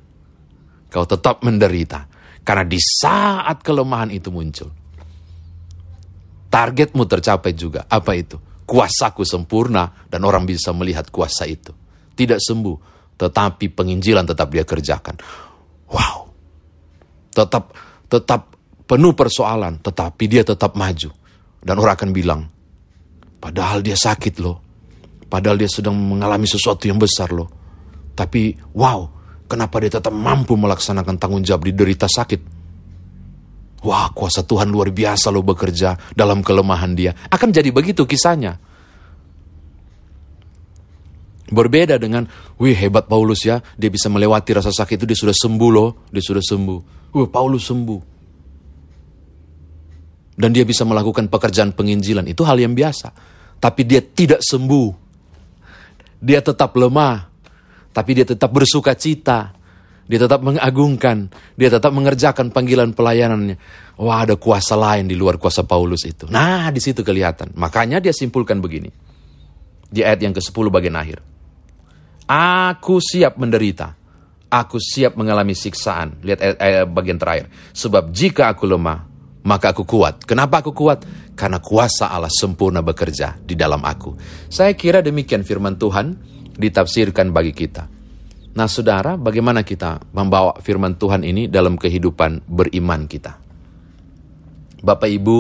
Kau 0.89 1.05
tetap 1.05 1.45
menderita. 1.45 2.09
Karena 2.41 2.65
di 2.65 2.81
saat 2.81 3.61
kelemahan 3.61 4.09
itu 4.09 4.33
muncul. 4.33 4.73
Targetmu 6.49 7.05
tercapai 7.05 7.53
juga. 7.53 7.85
Apa 7.85 8.17
itu? 8.17 8.41
Kuasaku 8.65 9.21
sempurna 9.21 9.89
dan 10.09 10.25
orang 10.25 10.45
bisa 10.49 10.73
melihat 10.73 11.09
kuasa 11.13 11.45
itu. 11.45 11.73
Tidak 12.17 12.41
sembuh, 12.41 12.77
tetapi 13.17 13.69
penginjilan 13.69 14.25
tetap 14.25 14.49
dia 14.49 14.65
kerjakan. 14.65 15.15
Wow. 15.89 16.29
Tetap 17.33 17.63
tetap 18.09 18.41
penuh 18.89 19.13
persoalan, 19.13 19.77
tetapi 19.79 20.23
dia 20.25 20.41
tetap 20.41 20.73
maju. 20.73 21.13
Dan 21.61 21.75
orang 21.77 21.93
akan 21.93 22.11
bilang, 22.11 22.41
padahal 23.37 23.85
dia 23.85 23.93
sakit 23.93 24.35
loh. 24.41 24.57
Padahal 25.29 25.61
dia 25.61 25.69
sedang 25.69 25.93
mengalami 25.93 26.49
sesuatu 26.49 26.89
yang 26.89 26.97
besar 26.97 27.29
loh. 27.29 27.49
Tapi 28.17 28.57
wow, 28.73 29.05
kenapa 29.45 29.77
dia 29.77 30.01
tetap 30.01 30.11
mampu 30.11 30.57
melaksanakan 30.57 31.21
tanggung 31.21 31.45
jawab 31.45 31.69
di 31.69 31.77
derita 31.77 32.09
sakit? 32.09 32.58
Wah, 33.79 34.11
kuasa 34.11 34.43
Tuhan 34.43 34.67
luar 34.67 34.91
biasa 34.91 35.31
loh 35.31 35.43
bekerja 35.43 35.95
dalam 36.11 36.43
kelemahan 36.43 36.91
dia. 36.93 37.15
Akan 37.31 37.55
jadi 37.55 37.71
begitu 37.71 38.03
kisahnya. 38.03 38.59
Berbeda 41.49 41.97
dengan, 41.97 42.27
wih 42.61 42.77
hebat 42.77 43.09
Paulus 43.09 43.41
ya, 43.41 43.63
dia 43.79 43.89
bisa 43.89 44.11
melewati 44.11 44.53
rasa 44.53 44.69
sakit 44.69 45.01
itu, 45.01 45.05
dia 45.09 45.17
sudah 45.17 45.33
sembuh 45.33 45.71
loh, 45.71 45.89
dia 46.13 46.21
sudah 46.21 46.43
sembuh. 46.43 46.79
Wih 47.15 47.29
Paulus 47.31 47.65
sembuh. 47.65 48.01
dan 50.39 50.55
dia 50.55 50.63
bisa 50.63 50.87
melakukan 50.87 51.27
pekerjaan 51.27 51.75
penginjilan. 51.75 52.23
Itu 52.31 52.47
hal 52.47 52.63
yang 52.63 52.71
biasa. 52.71 53.11
Tapi 53.59 53.83
dia 53.83 53.99
tidak 53.99 54.39
sembuh. 54.39 54.89
Dia 56.23 56.39
tetap 56.39 56.71
lemah. 56.79 57.27
Tapi 57.91 58.11
dia 58.15 58.23
tetap 58.23 58.47
bersuka 58.47 58.95
cita. 58.95 59.51
Dia 60.09 60.17
tetap 60.17 60.41
mengagungkan. 60.41 61.29
Dia 61.53 61.69
tetap 61.69 61.93
mengerjakan 61.93 62.49
panggilan 62.49 62.97
pelayanannya. 62.97 63.61
Wah 64.01 64.25
ada 64.25 64.41
kuasa 64.41 64.73
lain 64.73 65.05
di 65.05 65.13
luar 65.13 65.37
kuasa 65.37 65.61
Paulus 65.69 66.01
itu. 66.09 66.25
Nah 66.33 66.73
di 66.73 66.81
situ 66.81 67.05
kelihatan. 67.05 67.53
Makanya 67.53 68.01
dia 68.01 68.09
simpulkan 68.09 68.57
begini. 68.57 68.89
Di 69.85 70.01
ayat 70.01 70.17
yang 70.25 70.33
ke-10 70.33 70.65
bagian 70.73 70.97
akhir. 70.97 71.21
Aku 72.25 72.97
siap 72.97 73.37
menderita. 73.37 73.93
Aku 74.49 74.81
siap 74.81 75.13
mengalami 75.13 75.53
siksaan. 75.53 76.25
Lihat 76.25 76.39
ayat, 76.41 76.57
ayat 76.57 76.85
bagian 76.89 77.21
terakhir. 77.21 77.45
Sebab 77.77 78.09
jika 78.09 78.49
aku 78.49 78.65
lemah, 78.65 79.05
maka 79.45 79.77
aku 79.77 79.85
kuat. 79.85 80.25
Kenapa 80.25 80.65
aku 80.65 80.73
kuat? 80.73 81.05
Karena 81.37 81.61
kuasa 81.61 82.09
Allah 82.09 82.33
sempurna 82.33 82.81
bekerja 82.81 83.37
di 83.45 83.53
dalam 83.53 83.85
aku. 83.85 84.17
Saya 84.49 84.73
kira 84.73 85.05
demikian 85.05 85.45
firman 85.45 85.77
Tuhan 85.77 86.17
ditafsirkan 86.57 87.29
bagi 87.29 87.53
kita. 87.53 87.98
Nah 88.49 88.65
saudara, 88.65 89.13
bagaimana 89.13 89.61
kita 89.61 90.01
membawa 90.09 90.57
firman 90.59 90.97
Tuhan 90.97 91.21
ini 91.21 91.45
dalam 91.45 91.77
kehidupan 91.77 92.49
beriman 92.49 93.05
kita? 93.05 93.37
Bapak 94.81 95.09
Ibu, 95.11 95.39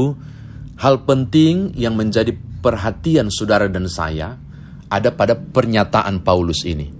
hal 0.77 1.01
penting 1.07 1.73
yang 1.73 1.97
menjadi 1.97 2.35
perhatian 2.59 3.31
saudara 3.33 3.65
dan 3.65 3.89
saya 3.89 4.37
ada 4.91 5.09
pada 5.09 5.33
pernyataan 5.33 6.21
Paulus 6.21 6.65
ini. 6.65 6.91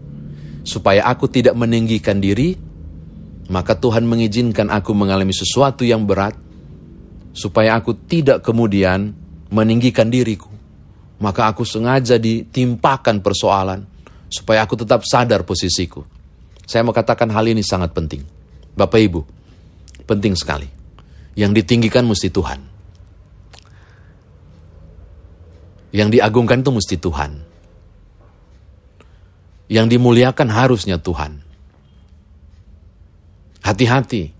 Supaya 0.65 1.05
aku 1.09 1.29
tidak 1.29 1.53
meninggikan 1.57 2.21
diri, 2.21 2.57
maka 3.49 3.73
Tuhan 3.77 4.05
mengizinkan 4.05 4.69
aku 4.69 4.93
mengalami 4.93 5.33
sesuatu 5.33 5.81
yang 5.81 6.05
berat, 6.05 6.37
supaya 7.33 7.77
aku 7.77 7.97
tidak 8.05 8.45
kemudian 8.45 9.13
meninggikan 9.49 10.09
diriku. 10.09 10.49
Maka 11.19 11.51
aku 11.51 11.65
sengaja 11.67 12.15
ditimpakan 12.15 13.19
persoalan 13.19 13.88
supaya 14.29 14.63
aku 14.63 14.79
tetap 14.79 15.03
sadar 15.05 15.43
posisiku. 15.43 16.05
Saya 16.69 16.85
mau 16.85 16.93
katakan 16.93 17.29
hal 17.33 17.49
ini 17.49 17.65
sangat 17.65 17.91
penting. 17.91 18.21
Bapak 18.77 19.01
Ibu, 19.01 19.21
penting 20.05 20.37
sekali. 20.37 20.69
Yang 21.33 21.63
ditinggikan 21.65 22.05
mesti 22.05 22.29
Tuhan. 22.29 22.59
Yang 25.89 26.09
diagungkan 26.21 26.61
itu 26.61 26.71
mesti 26.71 26.95
Tuhan. 27.01 27.31
Yang 29.69 29.85
dimuliakan 29.97 30.49
harusnya 30.53 31.01
Tuhan. 31.01 31.41
Hati-hati 33.65 34.39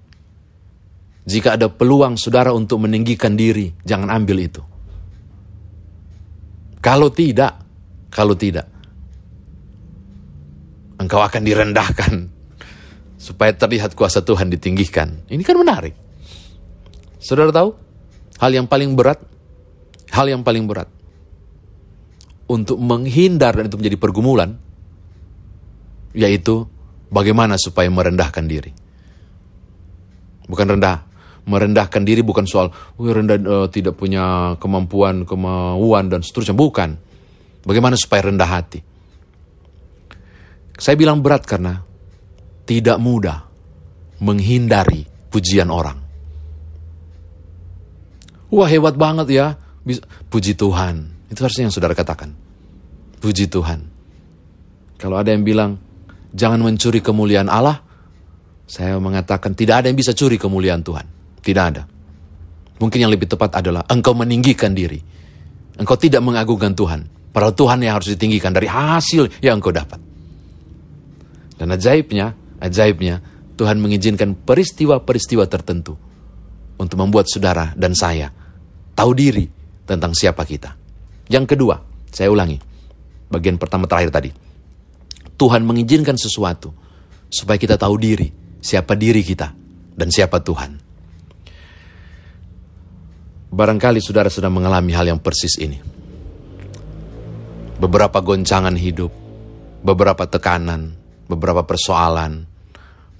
jika 1.29 1.53
ada 1.53 1.69
peluang 1.69 2.17
saudara 2.17 2.49
untuk 2.57 2.81
meninggikan 2.81 3.37
diri, 3.37 3.69
jangan 3.85 4.09
ambil 4.09 4.37
itu. 4.41 4.65
Kalau 6.81 7.13
tidak, 7.13 7.61
kalau 8.09 8.33
tidak, 8.33 8.65
engkau 11.09 11.25
akan 11.25 11.41
direndahkan 11.41 12.13
supaya 13.17 13.49
terlihat 13.49 13.97
kuasa 13.97 14.21
Tuhan 14.21 14.53
ditinggikan. 14.53 15.25
Ini 15.25 15.41
kan 15.41 15.57
menarik. 15.57 15.97
Saudara 17.17 17.49
tahu, 17.49 17.73
hal 18.37 18.53
yang 18.53 18.69
paling 18.69 18.93
berat, 18.93 19.17
hal 20.13 20.29
yang 20.29 20.45
paling 20.45 20.69
berat 20.69 20.85
untuk 22.45 22.77
menghindar 22.77 23.57
dan 23.57 23.65
itu 23.65 23.75
menjadi 23.81 23.97
pergumulan, 23.97 24.53
yaitu 26.13 26.69
bagaimana 27.09 27.57
supaya 27.57 27.89
merendahkan 27.89 28.45
diri. 28.45 28.69
Bukan 30.45 30.77
rendah, 30.77 31.09
merendahkan 31.49 32.05
diri 32.05 32.21
bukan 32.21 32.45
soal 32.45 32.69
rendah 33.01 33.37
uh, 33.41 33.67
tidak 33.73 33.97
punya 33.97 34.53
kemampuan, 34.61 35.25
kemauan 35.25 36.05
dan 36.13 36.21
seterusnya, 36.21 36.53
bukan. 36.53 37.01
Bagaimana 37.65 37.97
supaya 37.97 38.29
rendah 38.29 38.49
hati? 38.49 38.88
Saya 40.79 40.95
bilang 40.95 41.19
berat 41.19 41.43
karena 41.43 41.83
tidak 42.63 42.97
mudah 43.03 43.43
menghindari 44.23 45.03
pujian 45.27 45.67
orang. 45.67 45.99
Wah 48.49 48.65
hebat 48.65 48.95
banget 48.97 49.27
ya, 49.29 49.47
puji 50.31 50.57
Tuhan. 50.57 51.27
Itu 51.29 51.45
harusnya 51.45 51.69
yang 51.69 51.75
saudara 51.75 51.93
katakan. 51.93 52.33
Puji 53.19 53.51
Tuhan. 53.51 53.85
Kalau 54.97 55.19
ada 55.19 55.29
yang 55.29 55.45
bilang, 55.45 55.77
jangan 56.33 56.63
mencuri 56.63 57.03
kemuliaan 57.03 57.51
Allah, 57.51 57.77
saya 58.65 58.97
mengatakan 58.97 59.53
tidak 59.53 59.83
ada 59.83 59.87
yang 59.91 59.99
bisa 59.99 60.15
curi 60.17 60.39
kemuliaan 60.41 60.81
Tuhan. 60.81 61.05
Tidak 61.43 61.63
ada. 61.63 61.83
Mungkin 62.79 62.99
yang 63.03 63.11
lebih 63.11 63.27
tepat 63.27 63.59
adalah 63.59 63.83
engkau 63.91 64.15
meninggikan 64.15 64.71
diri. 64.71 64.97
Engkau 65.75 65.99
tidak 65.99 66.23
mengagungkan 66.23 66.73
Tuhan. 66.73 67.05
Padahal 67.29 67.53
Tuhan 67.53 67.79
yang 67.83 67.99
harus 67.99 68.09
ditinggikan 68.15 68.55
dari 68.55 68.65
hasil 68.65 69.43
yang 69.43 69.61
engkau 69.61 69.69
dapat. 69.69 70.08
Dan 71.59 71.75
ajaibnya, 71.75 72.39
ajaibnya, 72.63 73.19
Tuhan 73.59 73.83
mengizinkan 73.83 74.39
peristiwa-peristiwa 74.39 75.43
tertentu 75.51 75.99
untuk 76.79 76.95
membuat 76.95 77.27
saudara 77.27 77.75
dan 77.75 77.91
saya 77.91 78.31
tahu 78.95 79.11
diri 79.11 79.51
tentang 79.83 80.15
siapa 80.15 80.47
kita. 80.47 80.79
Yang 81.27 81.55
kedua, 81.55 81.75
saya 82.07 82.31
ulangi, 82.31 82.55
bagian 83.27 83.59
pertama 83.59 83.83
terakhir 83.83 84.15
tadi. 84.15 84.31
Tuhan 85.35 85.67
mengizinkan 85.67 86.15
sesuatu 86.15 86.71
supaya 87.27 87.59
kita 87.59 87.75
tahu 87.75 87.95
diri, 87.99 88.27
siapa 88.63 88.95
diri 88.95 89.19
kita, 89.23 89.51
dan 89.95 90.07
siapa 90.07 90.39
Tuhan. 90.39 90.71
Barangkali 93.49 93.99
saudara 93.99 94.31
sedang 94.31 94.55
mengalami 94.55 94.91
hal 94.93 95.09
yang 95.09 95.19
persis 95.19 95.59
ini. 95.59 95.79
Beberapa 97.79 98.19
goncangan 98.19 98.75
hidup, 98.75 99.11
beberapa 99.79 100.27
tekanan, 100.27 100.98
beberapa 101.29 101.61
persoalan, 101.63 102.43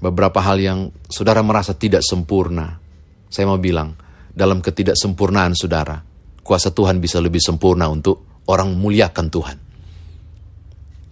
beberapa 0.02 0.42
hal 0.42 0.58
yang 0.58 0.80
saudara 1.06 1.46
merasa 1.46 1.78
tidak 1.78 2.02
sempurna. 2.02 2.82
Saya 3.30 3.46
mau 3.46 3.62
bilang, 3.62 3.94
dalam 4.34 4.60
ketidaksempurnaan 4.66 5.54
saudara, 5.54 6.02
kuasa 6.42 6.74
Tuhan 6.74 6.98
bisa 6.98 7.22
lebih 7.22 7.38
sempurna 7.38 7.86
untuk 7.86 8.42
orang 8.50 8.74
muliakan 8.74 9.28
Tuhan. 9.30 9.58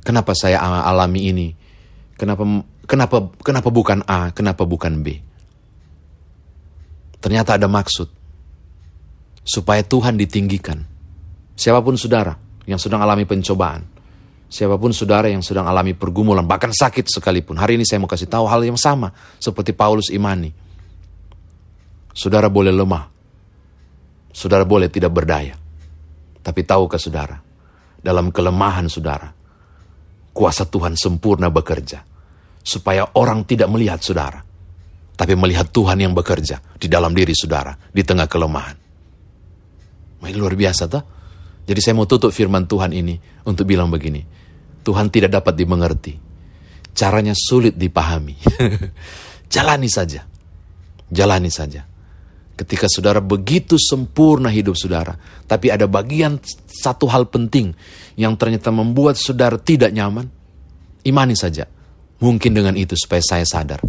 Kenapa 0.02 0.34
saya 0.34 0.58
alami 0.64 1.30
ini? 1.30 1.48
Kenapa 2.18 2.42
kenapa 2.90 3.30
kenapa 3.46 3.70
bukan 3.70 4.02
A, 4.10 4.34
kenapa 4.34 4.66
bukan 4.66 5.06
B? 5.06 5.22
Ternyata 7.22 7.62
ada 7.62 7.70
maksud 7.70 8.10
supaya 9.46 9.84
Tuhan 9.86 10.18
ditinggikan. 10.18 10.82
Siapa 11.54 11.84
pun 11.84 12.00
saudara 12.00 12.34
yang 12.66 12.80
sedang 12.80 13.04
alami 13.04 13.28
pencobaan, 13.28 13.84
siapa 14.48 14.80
pun 14.80 14.96
saudara 14.96 15.28
yang 15.28 15.44
sedang 15.44 15.68
alami 15.68 15.92
pergumulan, 15.94 16.44
bahkan 16.48 16.72
sakit 16.72 17.08
sekalipun. 17.08 17.60
Hari 17.60 17.80
ini 17.80 17.86
saya 17.88 18.00
mau 18.00 18.10
kasih 18.10 18.32
tahu 18.32 18.48
hal 18.48 18.64
yang 18.64 18.80
sama 18.80 19.12
seperti 19.38 19.76
Paulus 19.76 20.10
imani. 20.12 20.52
Saudara 22.16 22.50
boleh 22.50 22.74
lemah, 22.74 23.06
saudara 24.34 24.66
boleh 24.66 24.90
tidak 24.90 25.14
berdaya, 25.14 25.54
tapi 26.42 26.66
tahukah 26.66 26.98
saudara, 26.98 27.38
dalam 28.02 28.34
kelemahan 28.34 28.90
saudara, 28.90 29.30
kuasa 30.34 30.66
Tuhan 30.66 30.98
sempurna 30.98 31.54
bekerja, 31.54 32.02
supaya 32.66 33.06
orang 33.14 33.46
tidak 33.46 33.70
melihat 33.70 34.02
saudara, 34.02 34.42
tapi 35.14 35.38
melihat 35.38 35.70
Tuhan 35.70 36.02
yang 36.02 36.18
bekerja 36.18 36.58
di 36.78 36.90
dalam 36.90 37.14
diri 37.14 37.38
saudara, 37.38 37.78
di 37.94 38.02
tengah 38.02 38.26
kelemahan. 38.26 38.78
Ini 40.28 40.34
luar 40.34 40.58
biasa 40.58 40.90
toh. 40.90 41.04
Jadi 41.68 41.80
saya 41.84 41.96
mau 41.96 42.08
tutup 42.08 42.32
firman 42.32 42.68
Tuhan 42.68 42.96
ini 42.96 43.16
untuk 43.48 43.68
bilang 43.68 43.92
begini. 43.92 44.37
Tuhan 44.88 45.12
tidak 45.12 45.36
dapat 45.36 45.52
dimengerti. 45.60 46.16
Caranya 46.96 47.36
sulit 47.36 47.76
dipahami. 47.76 48.40
Jalani 49.54 49.92
saja. 49.92 50.24
Jalani 51.12 51.52
saja. 51.52 51.84
Ketika 52.56 52.88
saudara 52.88 53.20
begitu 53.20 53.76
sempurna 53.76 54.48
hidup 54.48 54.80
saudara, 54.80 55.14
tapi 55.46 55.70
ada 55.70 55.86
bagian 55.92 56.40
satu 56.72 57.06
hal 57.12 57.28
penting 57.28 57.76
yang 58.16 58.40
ternyata 58.40 58.72
membuat 58.72 59.20
saudara 59.20 59.60
tidak 59.60 59.92
nyaman, 59.92 60.32
imani 61.04 61.36
saja. 61.36 61.68
Mungkin 62.18 62.56
dengan 62.56 62.74
itu 62.80 62.96
supaya 62.98 63.22
saya 63.22 63.46
sadar. 63.46 63.84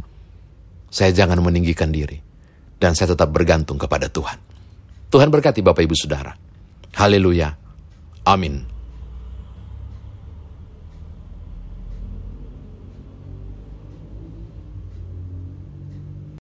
Saya 0.90 1.14
jangan 1.14 1.40
meninggikan 1.40 1.88
diri. 1.88 2.18
Dan 2.76 2.92
saya 2.92 3.14
tetap 3.16 3.32
bergantung 3.32 3.80
kepada 3.80 4.10
Tuhan. 4.10 4.36
Tuhan 5.08 5.32
berkati 5.32 5.64
Bapak 5.64 5.80
Ibu 5.80 5.96
Saudara. 5.96 6.36
Haleluya. 6.92 7.48
Amin. 8.28 8.77